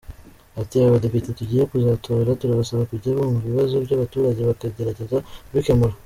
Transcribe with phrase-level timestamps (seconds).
[0.61, 5.93] Ati “Aba badepite tugiye kuzatora, turabasaba kujya bumva ibibazo by’abaturage, bakagerageza kubikemura.